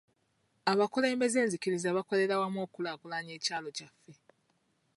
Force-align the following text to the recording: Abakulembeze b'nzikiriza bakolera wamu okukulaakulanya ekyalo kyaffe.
Abakulembeze 0.71 1.37
b'nzikiriza 1.41 1.95
bakolera 1.97 2.39
wamu 2.41 2.59
okukulaakulanya 2.65 3.31
ekyalo 3.37 3.69
kyaffe. 3.77 4.13